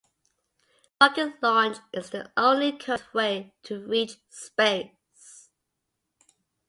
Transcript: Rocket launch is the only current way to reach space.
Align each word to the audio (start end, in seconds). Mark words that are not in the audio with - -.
Rocket 0.99 1.43
launch 1.43 1.77
is 1.93 2.09
the 2.09 2.31
only 2.35 2.71
current 2.75 3.13
way 3.13 3.53
to 3.61 3.85
reach 3.85 4.17
space. 4.31 5.51